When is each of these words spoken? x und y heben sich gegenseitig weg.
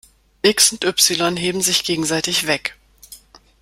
x 0.41 0.71
und 0.71 0.83
y 0.83 1.37
heben 1.37 1.61
sich 1.61 1.83
gegenseitig 1.83 2.47
weg. 2.47 2.75